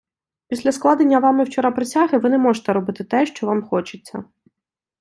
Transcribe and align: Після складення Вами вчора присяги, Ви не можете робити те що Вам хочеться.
Після 0.47 0.71
складення 0.71 1.19
Вами 1.19 1.43
вчора 1.43 1.71
присяги, 1.71 2.17
Ви 2.17 2.29
не 2.29 2.37
можете 2.37 2.73
робити 2.73 3.03
те 3.03 3.25
що 3.25 3.47
Вам 3.47 3.63
хочеться. 3.63 4.23